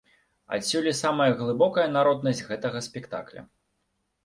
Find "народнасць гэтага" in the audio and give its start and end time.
1.97-2.83